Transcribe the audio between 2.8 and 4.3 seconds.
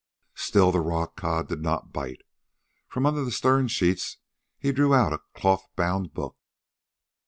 From under the stern sheets